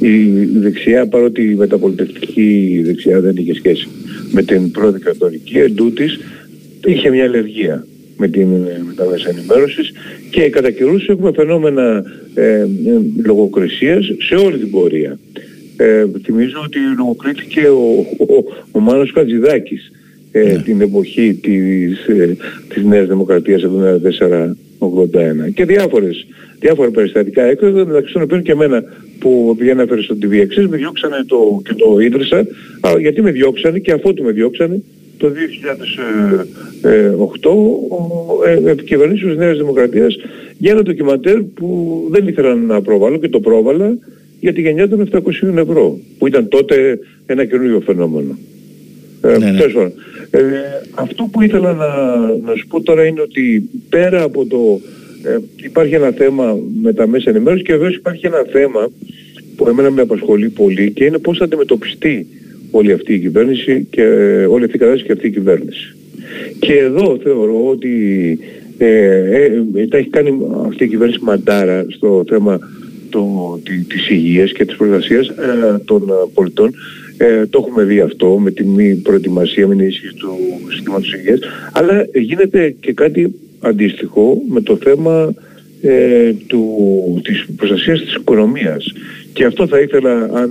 η 0.00 0.44
δεξιά 0.58 1.06
παρότι 1.06 1.42
η 1.42 1.54
μεταπολιτευτική 1.54 2.80
δεξιά 2.84 3.20
δεν 3.20 3.36
είχε 3.36 3.54
σχέση 3.54 3.88
με 4.32 4.42
την 4.42 4.70
πρώτη 4.70 4.98
κατορική 4.98 5.58
εντούτοις 5.58 6.18
είχε 6.86 7.10
μια 7.10 7.24
αλλεργία 7.24 7.86
με, 8.16 8.28
την, 8.28 8.48
με 8.86 8.92
τα 8.96 9.04
μέσα 9.10 9.28
ενημέρωσης 9.28 9.92
και 10.30 10.50
κατά 10.50 10.70
καιρούς 10.70 11.08
έχουμε 11.08 11.32
φαινόμενα 11.32 12.04
ε, 12.34 12.66
λογοκρισίας 13.24 14.04
σε 14.18 14.34
όλη 14.34 14.58
την 14.58 14.70
πορεία. 14.70 15.18
Ε, 15.82 16.06
θυμίζω 16.22 16.60
ότι 16.64 16.78
λογοκρίθηκε 16.96 17.60
ο, 17.60 18.06
ο, 18.18 18.44
ο 18.72 18.80
Μάνος 18.80 19.12
Κατζηδάκης 19.12 19.92
ε, 20.32 20.42
ναι. 20.42 20.62
την 20.62 20.80
εποχή 20.80 21.34
της, 21.34 22.06
ε, 22.06 22.36
της 22.68 22.84
Νέας 22.84 23.06
Δημοκρατίας 23.06 23.62
74-81 23.62 23.66
και 25.54 25.64
διάφορες, 25.64 26.26
διάφορα 26.58 26.90
περιστατικά 26.90 27.42
έκδοτα 27.42 27.86
μεταξύ 27.86 28.12
των 28.12 28.22
οποίων 28.22 28.42
και 28.42 28.52
εμένα 28.52 28.82
που 29.18 29.54
πήγαινα 29.58 29.82
έφερε 29.82 30.02
στο 30.02 30.16
TV 30.22 30.46
με 30.68 30.76
διώξανε 30.76 31.24
το, 31.26 31.60
και 31.64 31.74
το 31.74 31.98
ίδρυσα. 32.00 32.38
Α, 32.80 32.90
γιατί 33.00 33.22
με 33.22 33.30
διώξανε 33.30 33.78
και 33.78 33.92
αφού 33.92 34.14
με 34.22 34.32
διώξανε 34.32 34.82
το 35.18 35.32
2008 36.82 38.46
ε, 38.46 38.70
επικυβερνήσεις 38.70 39.26
της 39.26 39.36
Νέας 39.36 39.56
Δημοκρατίας 39.56 40.16
για 40.58 40.72
ένα 40.72 40.82
ντοκιμαντέρ 40.82 41.42
που 41.42 42.06
δεν 42.10 42.28
ήθελα 42.28 42.54
να 42.54 42.82
προβάλλω 42.82 43.16
και 43.18 43.28
το 43.28 43.40
πρόβαλα 43.40 43.98
για 44.40 44.52
τη 44.52 44.60
γενιά 44.60 44.88
των 44.88 45.08
700 45.12 45.18
ευρώ, 45.56 45.98
που 46.18 46.26
ήταν 46.26 46.48
τότε 46.48 46.98
ένα 47.26 47.44
καινούριο 47.44 47.80
φαινόμενο. 47.80 48.38
Ε, 49.22 49.38
ναι, 49.38 49.50
ναι. 49.50 49.62
Ε, 50.30 50.40
αυτό 50.94 51.28
που 51.32 51.42
ήθελα 51.42 51.72
να, 51.72 52.18
να 52.44 52.54
σου 52.56 52.66
πω 52.66 52.80
τώρα 52.82 53.04
είναι 53.04 53.20
ότι 53.20 53.68
πέρα 53.88 54.22
από 54.22 54.46
το... 54.46 54.80
Ε, 55.22 55.38
υπάρχει 55.56 55.94
ένα 55.94 56.10
θέμα 56.10 56.58
με 56.82 56.92
τα 56.92 57.06
μέσα 57.06 57.30
ενημέρωσης 57.30 57.64
και 57.64 57.72
βέβαια 57.72 57.90
υπάρχει 57.90 58.26
ένα 58.26 58.44
θέμα 58.50 58.90
που 59.56 59.68
εμένα 59.68 59.90
με 59.90 60.00
απασχολεί 60.00 60.48
πολύ 60.48 60.90
και 60.90 61.04
είναι 61.04 61.18
πώς 61.18 61.38
θα 61.38 61.44
αντιμετωπιστεί 61.44 62.26
όλη 62.70 62.92
αυτή 62.92 63.14
η 63.14 63.18
κυβέρνηση 63.18 63.86
και 63.90 64.02
όλη 64.48 64.64
αυτή 64.64 64.76
η 64.76 64.78
κατάσταση 64.78 65.06
και 65.06 65.12
αυτή 65.12 65.26
η 65.26 65.30
κυβέρνηση. 65.30 65.96
Και 66.58 66.74
εδώ 66.74 67.18
θεωρώ 67.22 67.66
ότι 67.68 67.88
ε, 68.78 68.86
ε, 69.74 69.86
τα 69.88 69.96
έχει 69.96 70.08
κάνει 70.08 70.38
αυτή 70.66 70.84
η 70.84 70.88
κυβέρνηση 70.88 71.18
μαντάρα 71.22 71.86
στο 71.88 72.24
θέμα 72.28 72.58
το, 73.10 73.58
τη, 73.64 73.78
της 73.78 74.08
υγείας 74.08 74.52
και 74.52 74.64
της 74.64 74.76
προστασίας 74.76 75.28
ε, 75.28 75.78
των 75.84 76.02
πολιτών. 76.34 76.74
Ε, 77.16 77.46
το 77.46 77.64
έχουμε 77.66 77.84
δει 77.84 78.00
αυτό 78.00 78.38
με 78.38 78.50
τη 78.50 78.64
μη 78.64 78.94
προετοιμασία, 78.94 79.66
με 79.66 79.74
την 79.74 79.82
ενίσχυση 79.82 80.14
του 80.14 80.28
συστήματος 80.68 81.14
υγείας. 81.14 81.38
Αλλά 81.72 82.06
γίνεται 82.14 82.74
και 82.80 82.92
κάτι 82.92 83.34
αντίστοιχο 83.60 84.42
με 84.48 84.60
το 84.60 84.76
θέμα 84.76 85.34
ε, 85.82 86.32
του, 86.46 86.64
της 87.24 87.46
προστασίας 87.56 88.00
της 88.00 88.14
οικονομίας. 88.14 88.92
Και 89.32 89.44
αυτό 89.44 89.66
θα 89.66 89.80
ήθελα, 89.80 90.12
αν 90.32 90.50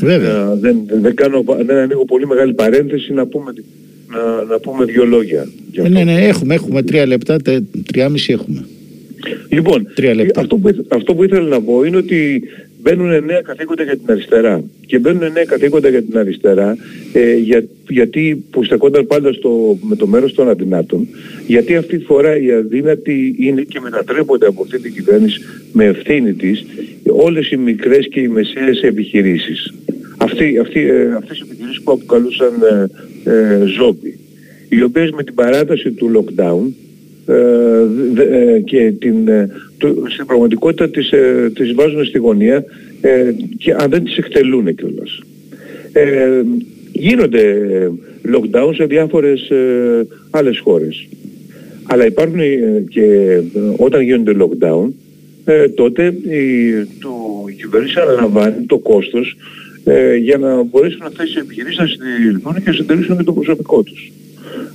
ε, 0.00 0.18
δεν, 0.60 0.76
δεν, 1.00 1.14
κάνω, 1.14 1.44
δεν 1.66 1.76
ανοίγω 1.76 2.04
πολύ 2.04 2.26
μεγάλη 2.26 2.54
παρένθεση, 2.54 3.12
να 3.12 3.26
πούμε, 3.26 3.52
να, 4.08 4.44
να 4.44 4.58
πούμε 4.58 4.84
δύο 4.84 5.04
λόγια. 5.04 5.46
Ε, 5.72 5.88
ναι, 5.88 6.04
ναι, 6.04 6.26
έχουμε, 6.26 6.54
έχουμε 6.54 6.82
τρία 6.82 7.06
λεπτά, 7.06 7.36
τε, 7.36 7.60
τριάμιση 7.86 8.32
έχουμε. 8.32 8.66
Λοιπόν, 9.48 9.86
Αυτό, 10.34 10.56
που, 10.56 10.84
αυτό 10.88 11.14
που 11.14 11.24
ήθελα 11.24 11.48
να 11.48 11.60
πω 11.60 11.84
είναι 11.84 11.96
ότι 11.96 12.42
μπαίνουν 12.86 13.24
νέα 13.24 13.40
καθήκοντα 13.40 13.82
για 13.82 13.96
την 13.96 14.10
αριστερά. 14.10 14.64
Και 14.86 14.98
μπαίνουν 14.98 15.32
νέα 15.32 15.44
καθήκοντα 15.44 15.88
για 15.88 16.02
την 16.02 16.18
αριστερά 16.18 16.76
ε, 17.12 17.34
για, 17.34 17.64
γιατί 17.88 18.44
που 18.50 18.64
στεκόταν 18.64 19.06
πάντα 19.06 19.32
στο, 19.32 19.78
με 19.80 19.96
το 19.96 20.06
μέρος 20.06 20.34
των 20.34 20.48
αδυνάτων. 20.48 21.08
Γιατί 21.46 21.76
αυτή 21.76 21.98
τη 21.98 22.04
φορά 22.04 22.40
οι 22.40 22.52
αδύνατοι 22.52 23.34
είναι 23.38 23.62
και 23.62 23.80
μετατρέπονται 23.80 24.46
από 24.46 24.62
αυτή 24.62 24.78
την 24.80 24.92
κυβέρνηση 24.92 25.40
με 25.72 25.84
ευθύνη 25.84 26.32
της 26.32 26.64
όλες 27.06 27.50
οι 27.50 27.56
μικρές 27.56 28.08
και 28.08 28.20
οι 28.20 28.28
μεσαίες 28.28 28.80
επιχειρήσεις. 28.82 29.74
Αυτοί, 30.16 30.58
αυτοί, 30.58 30.80
ε, 30.80 31.14
αυτές 31.14 31.38
οι 31.38 31.42
επιχειρήσεις 31.46 31.82
που 31.82 31.92
αποκαλούσαν 31.92 32.52
ε, 33.24 33.30
ε, 33.30 33.64
ζόμπι, 33.64 34.18
οι 34.68 34.82
οποίες 34.82 35.10
με 35.10 35.24
την 35.24 35.34
παράταση 35.34 35.90
του 35.90 36.10
lockdown 36.14 36.70
ε, 36.70 36.74
ε, 36.74 36.85
και 38.64 38.92
την, 38.98 39.28
ε, 39.28 39.50
στην 40.12 40.26
πραγματικότητα 40.26 40.90
τις, 40.90 41.12
τις 41.54 41.74
βάζουν 41.74 42.04
στη 42.04 42.18
γωνία 42.18 42.64
και 43.58 43.72
αν 43.72 43.90
δεν 43.90 44.04
τις 44.04 44.16
εκτελούν 44.16 44.74
κιόλας. 44.74 45.20
γίνονται 46.92 47.54
lockdown 48.34 48.70
σε 48.74 48.84
διάφορες 48.84 49.50
άλλες 50.30 50.58
χώρες. 50.58 51.08
Αλλά 51.86 52.06
υπάρχουν 52.06 52.40
και 52.88 53.38
όταν 53.76 54.00
γίνονται 54.00 54.36
lockdown 54.38 54.88
τότε 55.74 56.06
η, 56.06 56.72
το, 57.00 57.44
η 57.48 57.52
κυβέρνηση 57.52 58.00
αναλαμβάνει 58.00 58.66
το 58.66 58.78
κόστος 58.78 59.36
για 60.20 60.38
να 60.38 60.62
μπορέσουν 60.62 61.02
αυτές 61.02 61.34
οι 61.34 61.38
επιχειρήσεις 61.38 61.78
να 61.78 61.86
συντηρηθούν 61.86 62.54
και 62.54 62.62
να 62.64 62.72
συντηρήσουν 62.72 63.16
και 63.16 63.22
το 63.22 63.32
προσωπικό 63.32 63.82
τους. 63.82 64.12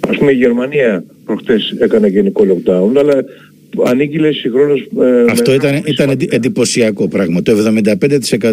Ας 0.10 0.18
πούμε 0.18 0.32
η 0.32 0.36
Γερμανία 0.36 1.04
προχτές 1.26 1.76
έκανε 1.80 2.08
γενικό 2.08 2.46
lockdown, 2.48 2.98
αλλά 2.98 3.24
ανήκει 3.86 4.20
συγχρόνως... 4.32 4.80
Ε, 4.80 5.26
Αυτό 5.30 5.54
ήταν, 5.54 5.82
ήταν 5.86 6.10
εντυπωσιακό 6.30 7.08
πράγμα. 7.08 7.42
Το 7.42 7.54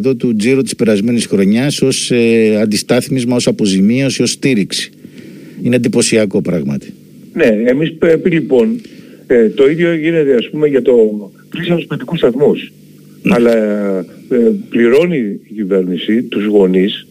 75% 0.08 0.16
του 0.18 0.36
τζίρου 0.36 0.62
της 0.62 0.76
περασμένης 0.76 1.26
χρονιάς 1.26 1.82
ως 1.82 2.10
ε, 2.10 2.56
αντιστάθμισμα, 2.60 3.36
ως 3.36 3.46
αποζημίωση, 3.46 4.22
ως 4.22 4.30
στήριξη. 4.30 4.90
Είναι 5.62 5.76
εντυπωσιακό 5.76 6.42
πράγματι. 6.42 6.92
Ναι, 7.32 7.62
εμείς 7.66 7.94
πρέπει 7.98 8.30
λοιπόν 8.30 8.80
ε, 9.26 9.48
το 9.48 9.68
ίδιο 9.68 9.94
γίνεται 9.94 10.34
ας 10.34 10.48
πούμε 10.50 10.66
για 10.66 10.82
το 10.82 10.92
κλείσαν 11.48 11.76
τους 11.76 11.86
παιδικούς 11.86 12.18
σταθμούς. 12.18 12.72
Ναι. 13.22 13.34
Αλλά 13.34 13.56
ε, 14.28 14.36
πληρώνει 14.68 15.16
η 15.16 15.54
κυβέρνηση 15.54 16.22
τους 16.22 16.44
γονείς, 16.44 17.06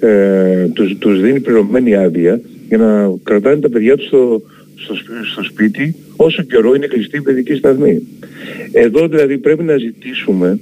ε, 0.00 0.66
τους, 0.72 0.96
τους 0.98 1.20
δίνει 1.20 1.40
πληρωμένη 1.40 1.94
άδεια 1.94 2.40
για 2.68 2.78
να 2.78 3.12
κρατάνε 3.22 3.60
τα 3.60 3.68
παιδιά 3.68 3.96
τους 3.96 4.06
στο, 4.06 4.42
στο, 4.76 4.94
στο 5.32 5.42
σπίτι 5.42 5.94
όσο 6.16 6.42
καιρό 6.42 6.74
είναι 6.74 6.86
κλειστή 6.86 7.16
η 7.16 7.20
παιδική 7.20 7.54
σταθμή. 7.54 8.02
Εδώ 8.72 9.08
δηλαδή 9.08 9.38
πρέπει 9.38 9.62
να 9.62 9.76
ζητήσουμε 9.76 10.58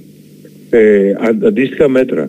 ε, 0.69 1.13
αντίστοιχα 1.45 1.89
μέτρα. 1.89 2.27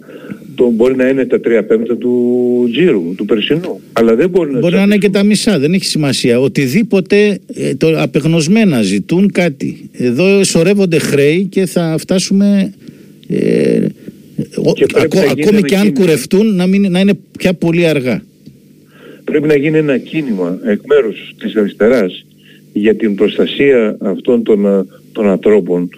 Το 0.55 0.71
μπορεί 0.71 0.97
να 0.97 1.09
είναι 1.09 1.25
τα 1.25 1.41
τρία 1.41 1.65
πέμπτα 1.65 1.97
του 1.97 2.69
τζίρου, 2.73 3.15
του 3.17 3.25
περσινού. 3.25 3.81
Αλλά 3.93 4.15
δεν 4.15 4.31
μπορεί 4.31 4.53
να 4.53 4.59
Μπορεί 4.59 4.75
να 4.75 4.83
είναι 4.83 4.97
και 4.97 5.11
τα 5.11 5.23
μισά, 5.23 5.59
δεν 5.59 5.73
έχει 5.73 5.85
σημασία. 5.85 6.41
Οτιδήποτε 6.41 7.39
ε, 7.55 7.75
το, 7.75 8.01
απεγνωσμένα 8.01 8.83
ζητούν 8.83 9.33
κάτι. 9.33 9.91
Εδώ 9.93 10.45
σωρεύονται 10.45 10.99
χρέη 10.99 11.45
και 11.45 11.67
θα 11.67 11.97
φτάσουμε. 11.99 12.73
Ε, 13.29 13.87
και 14.75 14.87
ακόμη 15.31 15.63
και 15.63 15.77
αν 15.77 15.93
κουρευτούν 15.93 16.55
να, 16.55 16.67
μην, 16.67 16.91
να 16.91 17.01
είναι 17.01 17.19
πια 17.39 17.55
πολύ 17.55 17.87
αργά 17.87 18.23
πρέπει 19.33 19.47
να 19.47 19.57
γίνει 19.57 19.79
ένα 19.79 19.99
κίνημα 19.99 20.59
εκ 20.65 20.81
μέρους 20.87 21.35
της 21.39 21.57
αριστεράς 21.57 22.25
για 22.73 22.95
την 22.95 23.15
προστασία 23.15 23.97
αυτών 24.01 24.43
των, 24.43 24.67
ε, 24.67 24.85
των 25.13 25.29
ανθρώπων 25.29 25.89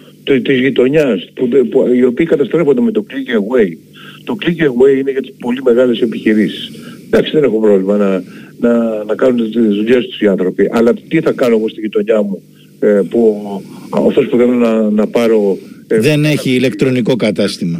της 0.43 0.59
γειτονιάς 0.59 1.29
που, 1.33 1.47
που, 1.69 1.87
οι 1.93 2.03
οποίοι 2.03 2.25
καταστρέφονται 2.25 2.81
με 2.81 2.91
το 2.91 3.05
click 3.09 3.29
away. 3.41 3.77
Το 4.23 4.35
click 4.41 4.61
away 4.61 4.97
είναι 4.99 5.11
για 5.11 5.21
τις 5.21 5.33
πολύ 5.39 5.61
μεγάλες 5.63 6.01
επιχειρήσεις. 6.01 6.71
Εντάξει 7.05 7.31
δεν 7.31 7.43
έχω 7.43 7.59
πρόβλημα 7.59 7.97
να, 7.97 8.23
να, 8.59 9.03
να 9.03 9.15
κάνουν 9.15 9.51
τις 9.51 9.75
δουλειές 9.75 10.07
τους 10.07 10.19
οι 10.19 10.27
άνθρωποι 10.27 10.69
αλλά 10.71 10.93
τι 11.07 11.21
θα 11.21 11.31
κάνω 11.31 11.55
εγώ 11.55 11.69
στη 11.69 11.81
γειτονιά 11.81 12.21
μου 12.21 12.41
ε, 12.79 13.01
που 13.09 13.41
αυτός 13.89 14.27
που 14.27 14.37
θέλω 14.37 14.53
να, 14.53 14.89
να 14.89 15.07
πάρω 15.07 15.57
ε, 15.87 15.99
δεν 15.99 16.25
έχει 16.25 16.49
ηλεκτρονικό 16.49 17.15
κατάστημα. 17.15 17.79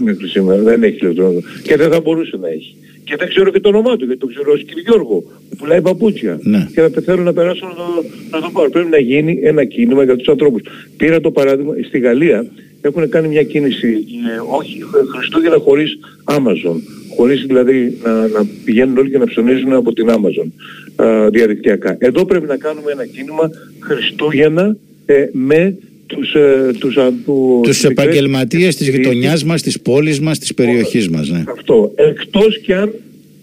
Δεν 0.64 0.84
έχει 0.84 0.98
ηλεκτρονικό. 1.02 1.42
Και 1.64 1.76
δεν 1.76 1.92
θα 1.92 2.02
μπορούσε 2.02 2.38
να 2.42 2.48
έχει 2.48 2.76
και 3.06 3.16
δεν 3.20 3.28
ξέρω 3.28 3.52
και 3.52 3.60
το 3.60 3.70
όνομά 3.70 3.96
του, 3.98 4.06
γιατί 4.06 4.20
το 4.20 4.28
ξέρω 4.28 4.52
ως 4.52 4.64
κύριο 4.64 4.84
Γιώργο, 4.86 5.24
που 5.50 5.56
πουλάει 5.58 5.82
παπούτσια. 5.82 6.40
Ναι. 6.42 6.68
Και 6.74 6.82
θα 6.82 7.02
θέλω 7.02 7.24
να 7.24 7.34
περάσω 7.34 7.66
να 7.68 7.74
το, 7.74 7.86
να 8.32 8.42
το 8.42 8.50
πάρω. 8.54 8.70
Πρέπει 8.70 8.90
να 8.90 9.00
γίνει 9.00 9.40
ένα 9.44 9.64
κίνημα 9.66 10.04
για 10.04 10.16
τους 10.16 10.28
ανθρώπους. 10.28 10.62
Πήρα 10.98 11.20
το 11.22 11.32
παράδειγμα, 11.32 11.74
στη 11.88 12.00
Γαλλία 12.00 12.46
έχουν 12.82 13.10
κάνει 13.10 13.28
μια 13.28 13.44
κίνηση, 13.44 13.88
ε, 13.88 14.58
όχι 14.58 14.84
Χριστούγεννα 15.18 15.58
χωρίς 15.58 16.00
Amazon. 16.26 16.78
Χωρίς 17.16 17.46
δηλαδή 17.46 17.98
να, 18.04 18.28
να 18.28 18.46
πηγαίνουν 18.66 18.98
όλοι 18.98 19.10
και 19.10 19.18
να 19.18 19.26
ψωνίζουν 19.26 19.74
από 19.74 19.94
την 19.94 20.08
Amazon 20.10 20.48
α, 20.96 21.30
διαδικτυακά. 21.30 21.96
Εδώ 22.00 22.26
πρέπει 22.26 22.46
να 22.46 22.58
κάνουμε 22.58 22.92
ένα 22.92 23.06
κίνημα 23.06 23.50
Χριστούγεννα 23.80 24.76
ε, 25.06 25.26
με 25.32 25.78
τους, 26.08 26.34
ε, 26.34 26.72
τους, 26.80 26.96
τους, 26.96 27.62
τους 27.62 27.84
επαγγελματίες 27.84 28.76
της 28.76 28.88
γειτονιάς 28.88 29.44
μας, 29.44 29.62
της 29.62 29.82
πόλης 29.82 30.20
μας, 30.20 30.40
της 30.40 30.54
περιοχής 30.54 31.10
μας. 31.10 31.30
Ναι. 31.30 31.44
Αυτό. 31.48 31.92
Εκτός 31.96 32.60
και 32.60 32.76
αν 32.76 32.94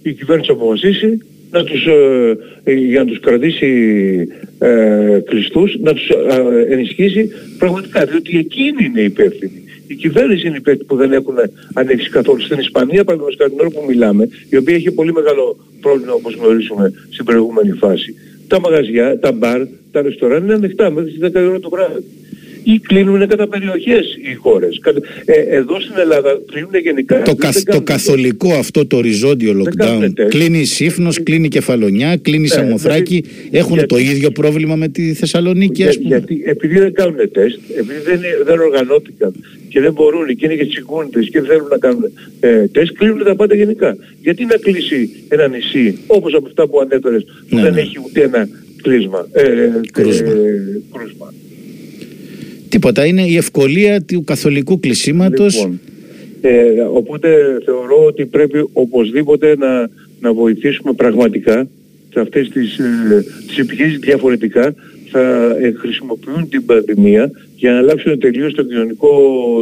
η 0.03 0.13
κυβέρνηση 0.13 0.51
αποφασίσει 0.51 1.19
να 1.51 1.65
τους, 1.65 1.87
ε, 1.87 2.37
ε, 2.65 2.73
για 2.73 2.99
να 2.99 3.07
τους 3.07 3.21
κρατήσει 3.21 3.69
ε, 4.59 5.19
κλειστούς, 5.25 5.77
να 5.81 5.93
τους 5.93 6.09
ε, 6.09 6.73
ενισχύσει 6.73 7.29
πραγματικά, 7.59 8.05
διότι 8.05 8.39
εκείνη 8.39 8.85
είναι 8.85 9.01
υπεύθυνη. 9.01 9.63
Η 9.87 9.95
κυβέρνηση 9.95 10.47
είναι 10.47 10.57
υπεύθυνη 10.57 10.87
που 10.87 10.97
δεν 10.97 11.13
έχουν 11.13 11.35
ανοίξει 11.75 12.11
καθόλου. 12.11 12.41
Στην 12.41 12.59
Ισπανία, 12.59 13.05
παραδείγματος 13.05 13.49
την 13.49 13.61
ώρα 13.61 13.71
που 13.71 13.85
μιλάμε, 13.89 14.29
η 14.51 14.57
οποία 14.57 14.75
έχει 14.75 14.91
πολύ 14.91 15.13
μεγάλο 15.13 15.57
πρόβλημα 15.81 16.13
όπως 16.13 16.35
γνωρίζουμε 16.35 16.93
στην 17.11 17.25
προηγούμενη 17.25 17.73
φάση. 17.73 18.15
Τα 18.47 18.61
μαγαζιά, 18.61 19.19
τα 19.19 19.33
μπαρ, 19.33 19.61
τα 19.91 20.03
ρεστοράν 20.03 20.43
είναι 20.43 20.55
ανοιχτά 20.55 20.91
μέχρι 20.91 21.11
τις 21.11 21.21
10 21.21 21.49
ώρα 21.49 21.61
το 21.61 21.69
βράδυ 21.69 22.05
ή 22.65 22.79
κλείνουν 22.79 23.29
κατά 23.29 23.49
περιοχές 23.49 24.19
οι 24.31 24.35
χώρες. 24.35 24.81
Ε, 25.25 25.57
εδώ 25.57 25.81
στην 25.81 25.95
Ελλάδα 25.99 26.41
κλείνουν 26.53 26.75
γενικά. 26.83 27.23
Το, 27.23 27.37
το 27.65 27.81
καθολικό 27.81 28.53
αυτό 28.53 28.87
το 28.87 28.97
οριζόντιο 28.97 29.63
lockdown 29.63 30.13
κλείνει 30.29 30.65
Σύφνος, 30.65 31.23
κλείνει 31.23 31.49
Κεφαλονιά, 31.49 32.17
κλείνει 32.17 32.41
ναι, 32.41 32.47
Σαμοθράκη. 32.47 33.21
Δηλαδή, 33.21 33.49
έχουν 33.51 33.87
το 33.87 33.99
ίδιο 33.99 34.31
πρόβλημα 34.31 34.77
με 34.77 34.89
τη 34.89 35.13
Θεσσαλονίκη 35.13 35.85
ας 35.85 35.97
πούμε. 35.99 36.09
Γιατί 36.09 36.43
επειδή 36.47 36.79
δεν 36.79 36.93
κάνουν 36.93 37.17
τεστ, 37.33 37.59
επειδή 37.79 38.01
δεν, 38.01 38.21
δεν 38.45 38.59
οργανώθηκαν 38.59 39.33
και 39.69 39.81
δεν 39.81 39.93
μπορούν 39.93 40.27
και 40.37 40.47
είναι 40.47 40.55
και 40.55 40.67
τσιγκούνιτες 40.67 41.29
και 41.31 41.41
δεν 41.41 41.49
θέλουν 41.49 41.69
να 41.69 41.79
κάνουν 41.79 42.05
ε, 42.41 42.67
τεστ, 42.67 42.93
κλείνουν 42.93 43.25
τα 43.25 43.35
πάντα 43.35 43.55
γενικά. 43.55 43.97
Γιατί 44.21 44.45
να 44.45 44.57
κλείσει 44.57 45.11
ένα 45.29 45.49
νησί 45.49 45.99
όπως 46.07 46.35
από 46.35 46.47
αυτά 46.47 46.69
που 46.69 46.81
ανέφερες 46.81 47.25
που 47.49 47.57
ναι, 47.57 47.63
δεν 47.63 47.73
ναι. 47.73 47.81
έχει 47.81 47.97
ούτε 48.07 48.23
ένα 48.23 48.49
κλείσμα, 48.83 49.29
ε, 49.33 49.43
ε, 49.43 49.81
κρούσμα. 49.93 50.31
Ε, 50.31 50.81
κρούσμα. 50.93 51.33
Τίποτα. 52.73 53.07
Είναι 53.07 53.23
η 53.23 53.37
ευκολία 53.37 54.03
του 54.03 54.25
καθολικού 54.25 54.81
κλεισίματος. 54.81 55.55
Λοιπόν, 55.55 55.81
ε, 56.41 56.81
οπότε 56.93 57.29
θεωρώ 57.65 58.05
ότι 58.07 58.27
πρέπει 58.27 58.69
οπωσδήποτε 58.73 59.57
να, 59.57 59.91
να 60.21 60.33
βοηθήσουμε 60.33 60.93
πραγματικά 60.93 61.69
σε 62.13 62.21
αυτές 62.21 62.49
τις, 62.49 62.79
ε, 62.79 63.25
τις 63.47 63.59
επιχειρήσεις 63.59 63.99
διαφορετικά 63.99 64.75
θα 65.11 65.57
ε, 65.61 65.73
χρησιμοποιούν 65.73 66.49
την 66.49 66.65
πανδημία 66.65 67.31
για 67.57 67.73
να 67.73 67.79
αλλάξουν 67.79 68.19
τελείως 68.19 68.55
το 68.55 68.63
κοινωνικό 68.63 69.11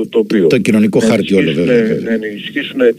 τοπίο. 0.09 0.47
Το 0.47 0.59
κοινωνικό 0.59 0.99
χάρτη 0.99 1.35
όλο 1.35 1.52
βέβαια. 1.52 2.00
Να 2.02 2.12
ενισχύσουν 2.12 2.81
ε, 2.81 2.93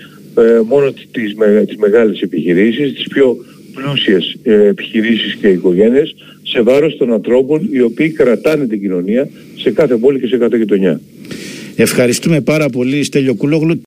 μόνο 0.67 0.91
τις, 0.91 1.35
τις 1.67 1.77
μεγάλες 1.77 2.21
επιχειρήσεις, 2.21 2.93
τις 2.93 3.07
πιο 3.07 3.37
πλούσιες 3.73 4.37
ε, 4.43 4.67
επιχειρήσεις 4.67 5.35
και 5.35 5.47
οικογένειες 5.47 6.15
σε 6.43 6.61
βάρος 6.61 6.97
των 6.97 7.13
ανθρώπων 7.13 7.69
οι 7.71 7.81
οποίοι 7.81 8.09
κρατάνε 8.09 8.67
την 8.67 8.81
κοινωνία 8.81 9.29
σε 9.57 9.71
κάθε 9.71 9.95
πόλη 9.95 10.19
και 10.19 10.27
σε 10.27 10.37
κάθε 10.37 10.57
γειτονιά. 10.57 11.01
Ευχαριστούμε 11.75 12.41
πάρα 12.41 12.69
πολύ 12.69 13.03
Στέλιο 13.03 13.33
Κούλογλου. 13.33 13.77